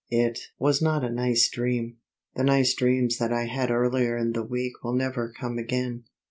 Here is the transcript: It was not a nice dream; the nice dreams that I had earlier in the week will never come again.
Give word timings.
It 0.09 0.39
was 0.57 0.81
not 0.81 1.03
a 1.03 1.11
nice 1.11 1.47
dream; 1.47 1.97
the 2.35 2.43
nice 2.43 2.73
dreams 2.73 3.19
that 3.19 3.31
I 3.31 3.45
had 3.45 3.69
earlier 3.69 4.17
in 4.17 4.31
the 4.31 4.41
week 4.41 4.83
will 4.83 4.95
never 4.95 5.31
come 5.31 5.59
again. 5.59 6.05